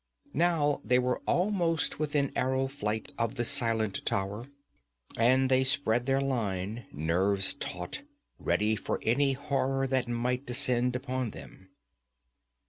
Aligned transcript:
Now 0.33 0.81
they 0.83 0.97
were 0.97 1.19
almost 1.27 1.99
within 1.99 2.31
arrow 2.35 2.65
flight 2.67 3.11
of 3.19 3.35
the 3.35 3.45
silent 3.45 4.03
tower, 4.03 4.47
and 5.15 5.47
they 5.47 5.63
spread 5.63 6.07
their 6.07 6.19
line, 6.21 6.87
nerves 6.91 7.53
taut, 7.53 8.01
ready 8.39 8.75
for 8.75 8.99
any 9.03 9.33
horror 9.33 9.85
that 9.85 10.07
might 10.07 10.47
descend 10.47 10.95
upon 10.95 11.29
them. 11.29 11.69